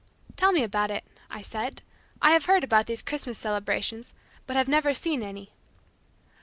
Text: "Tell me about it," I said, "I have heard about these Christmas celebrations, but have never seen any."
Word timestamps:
"Tell 0.35 0.51
me 0.51 0.63
about 0.63 0.89
it," 0.89 1.03
I 1.29 1.43
said, 1.43 1.83
"I 2.23 2.31
have 2.31 2.45
heard 2.45 2.63
about 2.63 2.87
these 2.87 3.03
Christmas 3.03 3.37
celebrations, 3.37 4.15
but 4.47 4.55
have 4.55 4.67
never 4.67 4.95
seen 4.95 5.21
any." 5.21 5.51